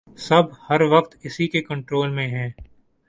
سب 0.17 0.43
ہر 0.69 0.81
وقت 0.91 1.15
اسی 1.23 1.47
کے 1.47 1.61
کنٹرول 1.61 2.09
میں 2.09 2.27
ہیں 2.27 2.49